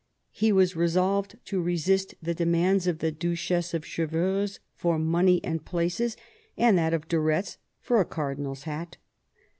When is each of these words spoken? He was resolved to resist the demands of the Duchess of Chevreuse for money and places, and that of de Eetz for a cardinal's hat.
He 0.31 0.51
was 0.51 0.75
resolved 0.75 1.37
to 1.45 1.61
resist 1.61 2.15
the 2.23 2.33
demands 2.33 2.87
of 2.87 2.97
the 2.97 3.11
Duchess 3.11 3.71
of 3.75 3.85
Chevreuse 3.85 4.59
for 4.73 4.97
money 4.97 5.39
and 5.43 5.63
places, 5.63 6.17
and 6.57 6.75
that 6.75 6.95
of 6.95 7.07
de 7.07 7.17
Eetz 7.17 7.57
for 7.83 8.01
a 8.01 8.05
cardinal's 8.05 8.63
hat. 8.63 8.97